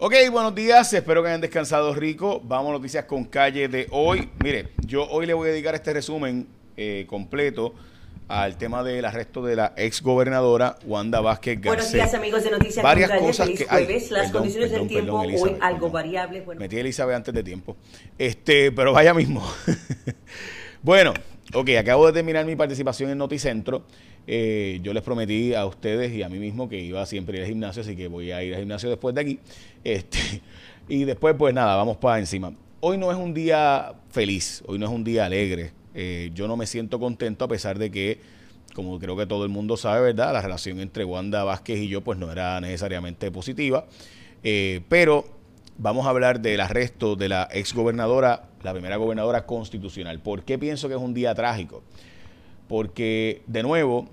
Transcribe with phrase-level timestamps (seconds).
[0.00, 2.40] Ok, buenos días, espero que hayan descansado rico.
[2.44, 4.30] Vamos a noticias con calle de hoy.
[4.44, 6.46] Mire, yo hoy le voy a dedicar este resumen
[6.76, 7.74] eh, completo
[8.28, 11.90] al tema del arresto de la ex gobernadora Wanda Vázquez Garcés.
[11.90, 13.26] Buenos días amigos de Noticias Varias con Calle.
[13.28, 14.10] cosas Feliz que ay, jueves.
[14.12, 15.92] Las perdón, condiciones perdón, del tiempo perdón, hoy algo perdón.
[15.92, 16.46] variables.
[16.46, 17.76] Bueno, Metí a Elizabeth antes de tiempo.
[18.16, 19.44] Este, pero vaya mismo.
[20.84, 21.12] bueno,
[21.54, 23.84] ok, acabo de terminar mi participación en Noticentro.
[24.26, 27.48] Eh, yo les prometí a ustedes y a mí mismo que iba siempre ir al
[27.48, 29.38] gimnasio, así que voy a ir al gimnasio después de aquí.
[29.84, 30.18] Este,
[30.88, 32.52] y después, pues nada, vamos para encima.
[32.80, 35.72] Hoy no es un día feliz, hoy no es un día alegre.
[35.94, 38.20] Eh, yo no me siento contento a pesar de que,
[38.74, 40.32] como creo que todo el mundo sabe, ¿verdad?
[40.32, 43.86] La relación entre Wanda Vázquez y yo, pues no era necesariamente positiva.
[44.44, 45.24] Eh, pero
[45.78, 50.20] vamos a hablar del arresto de la ex gobernadora, la primera gobernadora constitucional.
[50.20, 51.82] ¿Por qué pienso que es un día trágico?
[52.68, 54.08] Porque, de nuevo,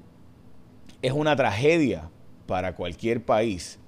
[1.02, 2.09] es una tragedia
[2.48, 3.80] para cualquier país,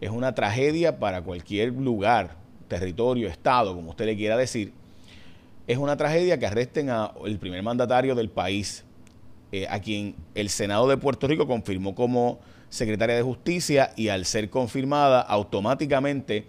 [0.00, 2.36] es una tragedia para cualquier lugar,
[2.68, 4.72] territorio, estado, como usted le quiera decir.
[5.66, 8.84] Es una tragedia que arresten al primer mandatario del país,
[9.52, 14.24] eh, a quien el Senado de Puerto Rico confirmó como secretaria de Justicia y al
[14.24, 16.46] ser confirmada automáticamente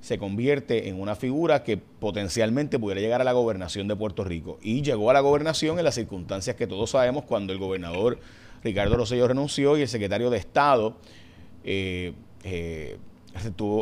[0.00, 4.58] se convierte en una figura que potencialmente pudiera llegar a la gobernación de Puerto Rico.
[4.62, 8.18] Y llegó a la gobernación en las circunstancias que todos sabemos cuando el gobernador
[8.62, 10.96] Ricardo Rosselló renunció y el secretario de Estado
[11.64, 12.12] eh,
[12.44, 12.96] eh,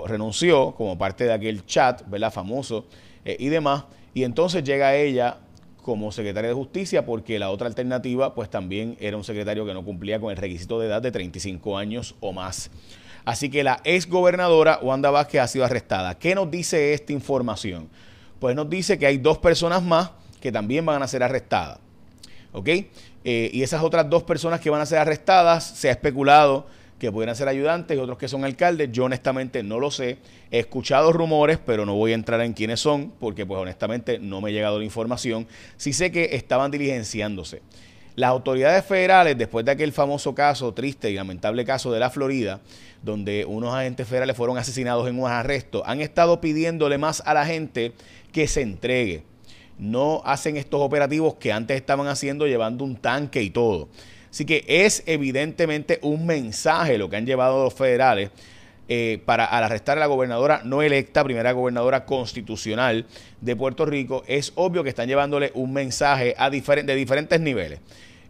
[0.06, 2.32] renunció como parte de aquel chat, ¿verdad?
[2.32, 2.86] Famoso
[3.24, 3.84] eh, y demás.
[4.14, 5.38] Y entonces llega ella
[5.82, 9.84] como secretaria de Justicia porque la otra alternativa pues también era un secretario que no
[9.84, 12.70] cumplía con el requisito de edad de 35 años o más.
[13.26, 16.16] Así que la ex gobernadora Wanda Vázquez ha sido arrestada.
[16.16, 17.88] ¿Qué nos dice esta información?
[18.38, 21.80] Pues nos dice que hay dos personas más que también van a ser arrestadas.
[22.52, 22.68] ¿Ok?
[22.68, 26.68] Eh, y esas otras dos personas que van a ser arrestadas, se ha especulado
[27.00, 28.92] que pudieran ser ayudantes y otros que son alcaldes.
[28.92, 30.18] Yo honestamente no lo sé.
[30.52, 34.40] He escuchado rumores, pero no voy a entrar en quiénes son, porque pues honestamente no
[34.40, 35.48] me ha llegado la información.
[35.76, 37.60] Sí sé que estaban diligenciándose.
[38.16, 42.60] Las autoridades federales, después de aquel famoso caso, triste y lamentable caso de la Florida,
[43.02, 47.46] donde unos agentes federales fueron asesinados en un arresto, han estado pidiéndole más a la
[47.46, 47.92] gente
[48.32, 49.22] que se entregue
[49.78, 53.88] no hacen estos operativos que antes estaban haciendo llevando un tanque y todo.
[54.30, 58.30] Así que es evidentemente un mensaje lo que han llevado los federales
[58.88, 63.06] eh, para al arrestar a la gobernadora no electa, primera gobernadora constitucional
[63.40, 64.22] de Puerto Rico.
[64.26, 67.80] Es obvio que están llevándole un mensaje a de diferentes niveles.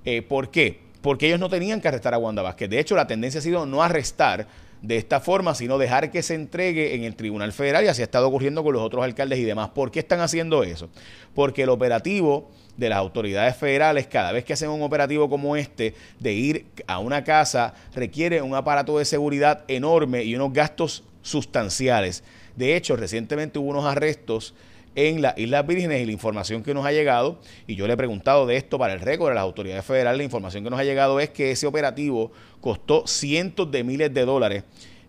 [0.04, 0.80] Eh, ¿Por qué?
[1.02, 2.70] Porque ellos no tenían que arrestar a Wanda Vázquez.
[2.70, 4.46] De hecho, la tendencia ha sido no arrestar
[4.86, 8.04] de esta forma, sino dejar que se entregue en el Tribunal Federal y así ha
[8.04, 9.70] estado ocurriendo con los otros alcaldes y demás.
[9.70, 10.88] ¿Por qué están haciendo eso?
[11.34, 15.94] Porque el operativo de las autoridades federales, cada vez que hacen un operativo como este,
[16.20, 22.22] de ir a una casa, requiere un aparato de seguridad enorme y unos gastos sustanciales.
[22.54, 24.54] De hecho, recientemente hubo unos arrestos
[24.96, 27.96] en las Islas Vírgenes y la información que nos ha llegado, y yo le he
[27.96, 30.84] preguntado de esto para el récord a las autoridades federales, la información que nos ha
[30.84, 34.64] llegado es que ese operativo costó cientos de miles de dólares.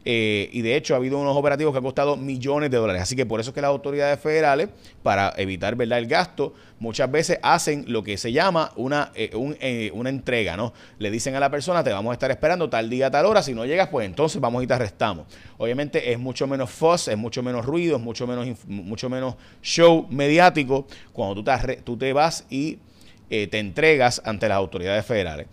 [0.09, 3.01] Eh, y de hecho ha habido unos operativos que han costado millones de dólares.
[3.01, 4.69] Así que por eso es que las autoridades federales,
[5.03, 5.99] para evitar ¿verdad?
[5.99, 10.71] el gasto, muchas veces hacen lo que se llama una, eh, eh, una entrega, ¿no?
[10.97, 13.53] Le dicen a la persona, te vamos a estar esperando tal día, tal hora, si
[13.53, 15.27] no llegas, pues entonces vamos y te arrestamos.
[15.57, 20.07] Obviamente es mucho menos fuss, es mucho menos ruido, es mucho menos, mucho menos show
[20.09, 21.43] mediático cuando
[21.83, 22.79] tú te, vas y
[23.27, 25.47] te entregas ante las autoridades federales.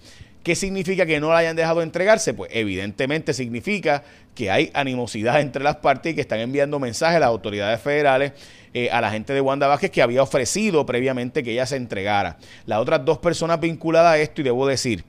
[0.45, 2.35] ¿Qué significa que no la hayan dejado entregarse?
[2.35, 7.21] Pues evidentemente significa que hay animosidad entre las partes y que están enviando mensajes a
[7.21, 8.33] las autoridades federales,
[8.75, 12.37] eh, a la gente de Wanda Vázquez que había ofrecido previamente que ella se entregara.
[12.67, 15.05] Las otras dos personas vinculadas a esto, y debo decir,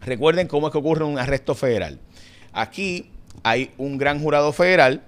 [0.00, 2.00] recuerden cómo es que ocurre un arresto federal.
[2.54, 3.10] Aquí
[3.42, 5.02] hay un gran jurado federal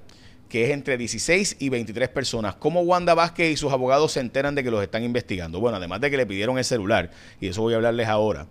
[0.50, 2.56] que es entre 16 y 23 personas.
[2.56, 5.58] ¿Cómo Wanda Vázquez y sus abogados se enteran de que los están investigando?
[5.58, 7.10] Bueno, además de que le pidieron el celular,
[7.40, 8.46] y de eso voy a hablarles ahora.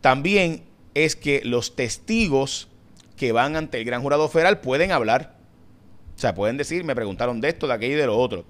[0.00, 2.68] También es que los testigos
[3.16, 5.36] que van ante el gran jurado federal pueden hablar.
[6.16, 8.44] O sea, pueden decir, me preguntaron de esto, de aquello y de lo otro.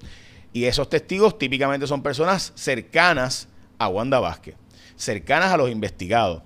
[0.53, 3.47] Y esos testigos típicamente son personas cercanas
[3.77, 4.55] a Wanda Vázquez,
[4.95, 6.43] cercanas a los investigados.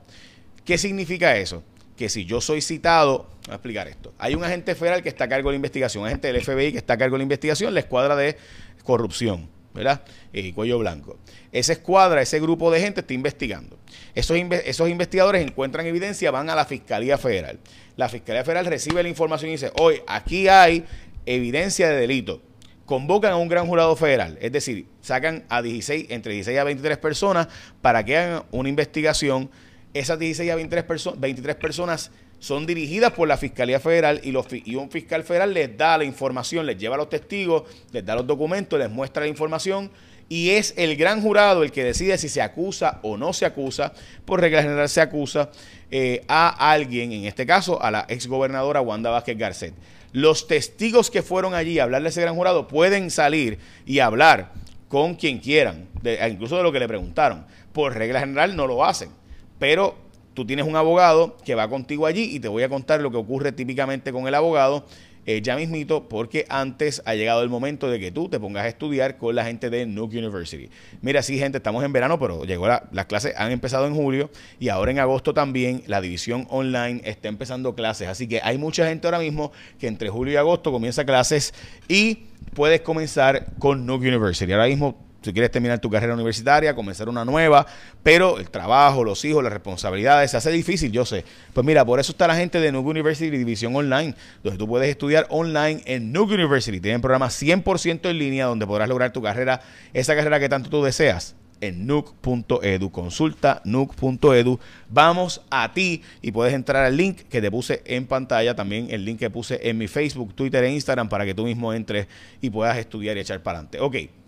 [0.63, 1.63] ¿Qué significa eso?
[1.95, 4.13] Que si yo soy citado, voy a explicar esto.
[4.17, 6.71] Hay un agente federal que está a cargo de la investigación, un agente del FBI
[6.71, 8.37] que está a cargo de la investigación, la escuadra de
[8.83, 10.01] corrupción, ¿verdad?
[10.33, 11.19] Eh, cuello blanco.
[11.51, 13.77] Esa escuadra, ese grupo de gente está investigando.
[14.15, 17.59] Esos, inve- esos investigadores encuentran evidencia, van a la Fiscalía Federal.
[17.95, 20.83] La Fiscalía Federal recibe la información y dice, hoy aquí hay
[21.27, 22.41] evidencia de delito.
[22.85, 26.97] Convocan a un gran jurado federal, es decir, sacan a 16, entre 16 a 23
[26.99, 27.47] personas
[27.81, 29.49] para que hagan una investigación
[29.93, 30.85] Esas 16 a 23,
[31.17, 32.11] 23 personas
[32.45, 36.77] son dirigidas por la Fiscalía Federal y, un fiscal federal les da la información, les
[36.77, 39.89] lleva a los testigos, les da los documentos, les muestra la información
[40.29, 43.93] y es el gran jurado el que decide si se acusa o no se acusa,
[44.25, 45.49] por regla general se acusa
[45.89, 49.73] eh, a alguien, en este caso a la exgobernadora Wanda Vázquez Garcet.
[50.11, 53.57] Los testigos que fueron allí a hablarle a ese gran jurado pueden salir
[53.87, 54.51] y hablar
[54.87, 55.87] con quien quieran,
[56.29, 57.43] incluso de lo que le preguntaron.
[57.73, 59.09] Por regla general no lo hacen,
[59.57, 60.04] pero
[60.35, 63.17] tú tienes un abogado que va contigo allí y te voy a contar lo que
[63.17, 64.85] ocurre típicamente con el abogado
[65.27, 68.67] eh, ya mismito, porque antes ha llegado el momento de que tú te pongas a
[68.67, 70.69] estudiar con la gente de Nuke University.
[71.01, 74.29] Mira, sí, gente, estamos en verano, pero llegó la, las clases, han empezado en julio
[74.59, 78.07] y ahora en agosto también la división online está empezando clases.
[78.07, 81.55] Así que hay mucha gente ahora mismo que entre julio y agosto comienza clases
[81.87, 84.51] y puedes comenzar con Nuke University.
[84.51, 87.65] Ahora mismo si quieres terminar tu carrera universitaria, comenzar una nueva,
[88.03, 91.25] pero el trabajo, los hijos, las responsabilidades, se hace difícil, yo sé.
[91.51, 94.87] Pues mira, por eso está la gente de Nuke University División Online, donde tú puedes
[94.89, 96.79] estudiar online en Nuke University.
[96.79, 99.61] Tienen programas 100% en línea donde podrás lograr tu carrera,
[99.93, 102.91] esa carrera que tanto tú deseas en nuke.edu.
[102.91, 104.59] Consulta nuke.edu.
[104.89, 109.05] Vamos a ti y puedes entrar al link que te puse en pantalla, también el
[109.05, 112.07] link que puse en mi Facebook, Twitter e Instagram para que tú mismo entres
[112.41, 113.79] y puedas estudiar y echar para adelante.
[113.79, 114.24] Ok.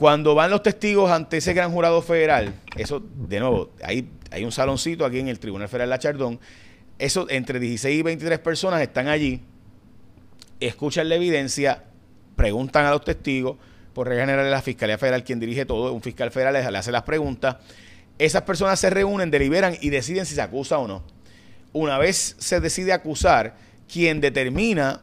[0.00, 4.50] Cuando van los testigos ante ese gran jurado federal, eso, de nuevo, hay, hay un
[4.50, 6.40] saloncito aquí en el Tribunal Federal de la Chardón,
[6.98, 9.42] eso entre 16 y 23 personas están allí,
[10.58, 11.84] escuchan la evidencia,
[12.34, 13.58] preguntan a los testigos,
[13.92, 17.02] por regla general la Fiscalía Federal quien dirige todo, un fiscal federal le hace las
[17.02, 17.56] preguntas,
[18.18, 21.02] esas personas se reúnen, deliberan y deciden si se acusa o no.
[21.74, 23.54] Una vez se decide acusar,
[23.86, 25.02] quien determina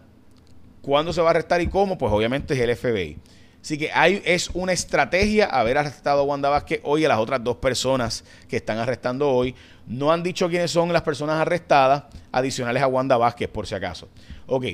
[0.81, 3.19] cuándo se va a arrestar y cómo, pues obviamente es el FBI.
[3.67, 7.43] Así que hay, es una estrategia haber arrestado a Wanda Vázquez hoy a las otras
[7.43, 9.53] dos personas que están arrestando hoy.
[9.85, 14.07] No han dicho quiénes son las personas arrestadas adicionales a Wanda Vázquez, por si acaso.
[14.45, 14.67] Ok,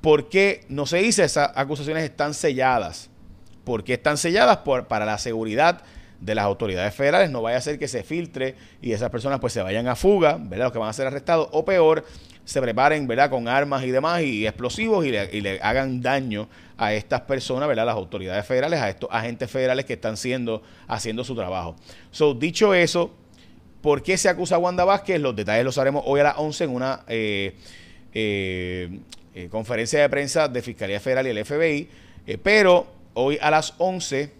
[0.00, 3.10] ¿por qué no se dice esas acusaciones están selladas?
[3.64, 4.58] ¿Por qué están selladas?
[4.58, 5.82] Para la seguridad
[6.20, 9.54] de las autoridades federales, no vaya a ser que se filtre y esas personas pues
[9.54, 10.66] se vayan a fuga, ¿verdad?
[10.66, 12.04] Los que van a ser arrestados, o peor,
[12.50, 13.30] se preparen, ¿verdad?
[13.30, 17.86] Con armas y demás y explosivos y le, hagan daño a estas personas, ¿verdad?
[17.86, 21.76] Las autoridades federales, a estos agentes federales que están siendo, haciendo su trabajo.
[22.10, 23.12] So, dicho eso,
[23.80, 25.20] ¿por qué se acusa a Wanda Vázquez?
[25.20, 27.54] Los detalles los haremos hoy a las 11 en una eh,
[28.12, 28.98] eh,
[29.36, 31.88] eh, conferencia de prensa de Fiscalía Federal y el FBI,
[32.42, 34.39] pero hoy a las 11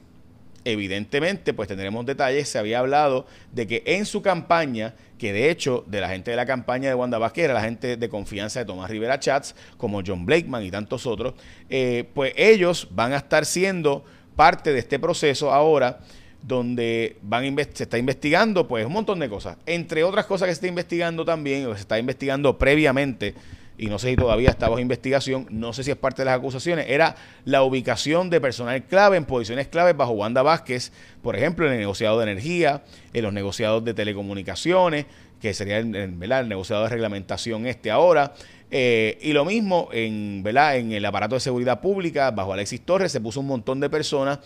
[0.64, 2.48] evidentemente, pues tendremos detalles.
[2.48, 6.36] Se había hablado de que en su campaña, que de hecho de la gente de
[6.36, 10.02] la campaña de Wanda Vázquez era la gente de confianza de Tomás Rivera Chats, como
[10.06, 11.34] John Blakeman y tantos otros,
[11.68, 14.04] eh, pues ellos van a estar siendo
[14.36, 16.00] parte de este proceso ahora
[16.42, 19.56] donde van se está investigando pues un montón de cosas.
[19.66, 23.34] Entre otras cosas que se está investigando también, o se está investigando previamente,
[23.80, 26.36] y no sé si todavía está bajo investigación, no sé si es parte de las
[26.36, 27.16] acusaciones, era
[27.46, 30.92] la ubicación de personal clave en posiciones claves bajo Wanda Vázquez,
[31.22, 32.82] por ejemplo, en el negociado de energía,
[33.14, 35.06] en los negociados de telecomunicaciones,
[35.40, 38.34] que sería el, negociado de reglamentación este ahora,
[38.70, 43.20] eh, y lo mismo en, en el aparato de seguridad pública, bajo Alexis Torres, se
[43.22, 44.40] puso un montón de personas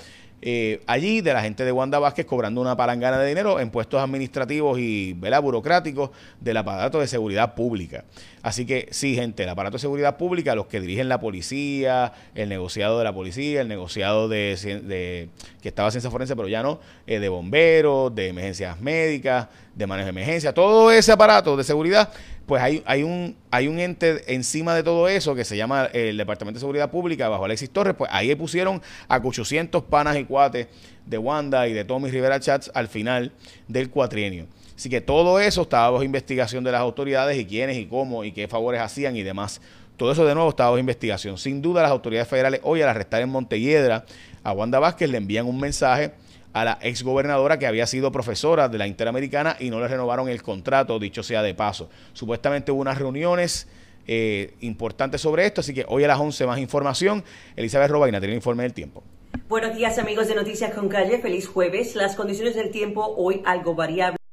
[0.46, 3.98] eh, allí de la gente de Wanda Vázquez cobrando una palangana de dinero en puestos
[4.02, 5.40] administrativos y ¿verdad?
[5.40, 8.04] burocráticos del aparato de seguridad pública.
[8.42, 12.50] Así que sí, gente, el aparato de seguridad pública, los que dirigen la policía, el
[12.50, 15.30] negociado de la policía, el negociado de,
[15.62, 20.04] que estaba ciencia forense, pero ya no, eh, de bomberos, de emergencias médicas, de manejo
[20.04, 22.12] de emergencia, todo ese aparato de seguridad
[22.46, 26.16] pues hay, hay, un, hay un ente encima de todo eso que se llama el
[26.16, 30.68] Departamento de Seguridad Pública bajo Alexis Torres, pues ahí pusieron a 800 panas y cuates
[31.06, 33.32] de Wanda y de Tommy Rivera Chats al final
[33.68, 34.46] del cuatrienio.
[34.76, 38.32] Así que todo eso estaba bajo investigación de las autoridades y quiénes y cómo y
[38.32, 39.60] qué favores hacían y demás.
[39.96, 41.38] Todo eso de nuevo estaba bajo investigación.
[41.38, 44.04] Sin duda las autoridades federales hoy al arrestar en Montelledra
[44.42, 46.12] a Wanda Vázquez le envían un mensaje
[46.54, 50.42] a la exgobernadora que había sido profesora de la Interamericana y no le renovaron el
[50.42, 51.90] contrato, dicho sea de paso.
[52.14, 53.68] Supuestamente hubo unas reuniones
[54.06, 57.24] eh, importantes sobre esto, así que hoy a las 11 más información.
[57.56, 59.02] Elizabeth Robaina tiene el informe del tiempo.
[59.48, 61.96] Buenos días amigos de Noticias con Calle, feliz jueves.
[61.96, 64.23] Las condiciones del tiempo hoy algo variables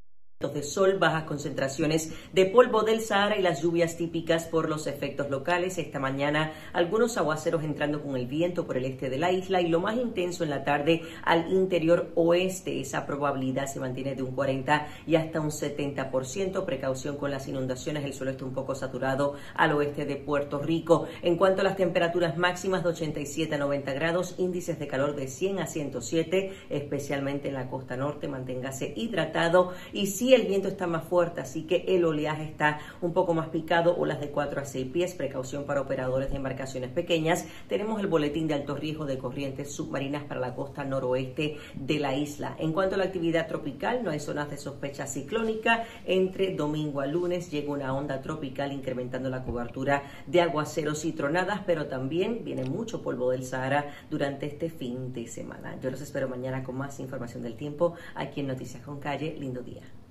[0.48, 5.30] de sol, bajas concentraciones de polvo del Sahara y las lluvias típicas por los efectos
[5.30, 5.78] locales.
[5.78, 9.68] Esta mañana algunos aguaceros entrando con el viento por el este de la isla y
[9.68, 12.80] lo más intenso en la tarde al interior oeste.
[12.80, 16.64] Esa probabilidad se mantiene de un 40 y hasta un 70%.
[16.64, 18.04] Precaución con las inundaciones.
[18.04, 21.06] El suelo está un poco saturado al oeste de Puerto Rico.
[21.22, 25.28] En cuanto a las temperaturas máximas de 87 a 90 grados, índices de calor de
[25.28, 28.28] 100 a 107, especialmente en la costa norte.
[28.28, 33.12] Manténgase hidratado y si el viento está más fuerte, así que el oleaje está un
[33.12, 37.46] poco más picado, olas de 4 a 6 pies, precaución para operadores de embarcaciones pequeñas.
[37.68, 42.14] Tenemos el boletín de alto riesgo de corrientes submarinas para la costa noroeste de la
[42.14, 42.56] isla.
[42.58, 45.84] En cuanto a la actividad tropical, no hay zonas de sospecha ciclónica.
[46.04, 51.60] Entre domingo a lunes llega una onda tropical incrementando la cobertura de aguaceros y tronadas,
[51.66, 55.78] pero también viene mucho polvo del Sahara durante este fin de semana.
[55.80, 59.36] Yo los espero mañana con más información del tiempo aquí en Noticias con Calle.
[59.38, 60.01] Lindo día.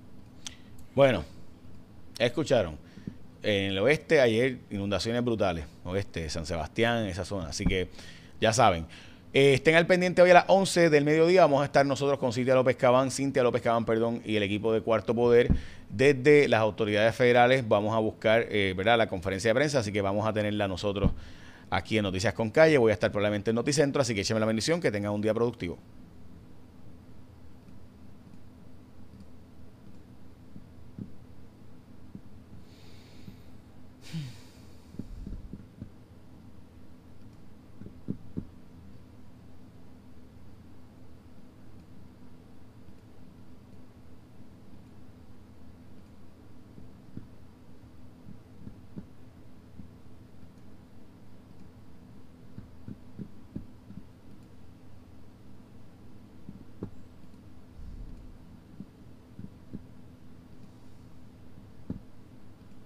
[0.94, 1.24] Bueno,
[2.18, 2.76] escucharon.
[3.42, 7.48] En el oeste ayer inundaciones brutales, oeste, San Sebastián, esa zona.
[7.48, 7.88] Así que
[8.40, 8.86] ya saben.
[9.32, 11.40] Eh, estén al pendiente hoy a las 11 del mediodía.
[11.40, 14.70] Vamos a estar nosotros con Cintia López Cabán, Cintia López Cabán, perdón, y el equipo
[14.72, 15.48] de Cuarto Poder.
[15.88, 18.98] Desde las autoridades federales vamos a buscar eh, ¿verdad?
[18.98, 21.10] la conferencia de prensa, así que vamos a tenerla nosotros
[21.70, 22.76] aquí en Noticias con Calle.
[22.76, 25.32] Voy a estar probablemente en Noticentro, así que écheme la bendición, que tengan un día
[25.32, 25.78] productivo.